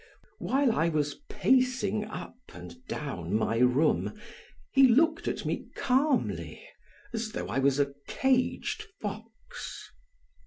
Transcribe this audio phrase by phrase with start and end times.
[0.39, 4.19] While I was pacing up and down my room
[4.71, 6.67] he looked at me calmly
[7.13, 9.91] as though I was a caged fox.